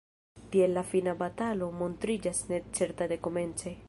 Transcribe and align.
Tiel 0.53 0.71
la 0.77 0.83
fina 0.93 1.13
batalo 1.19 1.67
montriĝas 1.83 2.43
necerta 2.53 3.09
dekomence, 3.13 3.75